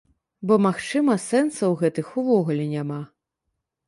Бо, 0.51 0.55
магчыма, 0.65 1.17
сэнсаў 1.25 1.75
гэтых 1.81 2.07
увогуле 2.21 2.65
няма. 2.73 2.99